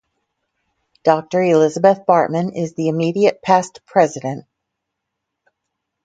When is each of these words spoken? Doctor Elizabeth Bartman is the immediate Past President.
Doctor 1.03 1.43
Elizabeth 1.43 2.07
Bartman 2.07 2.57
is 2.57 2.73
the 2.73 2.87
immediate 2.87 3.39
Past 3.43 3.81
President. 3.85 4.45